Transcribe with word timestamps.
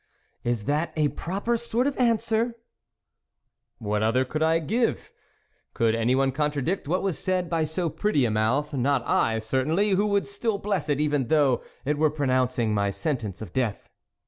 "Is 0.51 0.65
that 0.65 0.91
a 0.95 1.09
proper 1.09 1.55
sort 1.57 1.85
of 1.85 1.95
answer?"" 1.99 2.55
What 3.77 4.01
other 4.01 4.25
could 4.25 4.41
I 4.41 4.57
give? 4.57 5.11
could 5.75 5.93
any 5.93 6.15
one 6.15 6.31
contradict 6.31 6.87
what 6.87 7.03
was 7.03 7.19
said 7.19 7.51
by 7.51 7.65
so 7.65 7.87
pretty 7.87 8.25
a 8.25 8.31
mouth? 8.31 8.73
not 8.73 9.05
I 9.05 9.37
certainly, 9.37 9.91
who 9.91 10.07
would 10.07 10.25
still 10.25 10.57
bless 10.57 10.89
it, 10.89 10.99
even 10.99 11.27
though 11.27 11.61
it 11.85 11.99
were 11.99 12.09
pronouncing 12.09 12.73
my 12.73 12.89
sentence 12.89 13.43
of 13.43 13.53
death." 13.53 13.91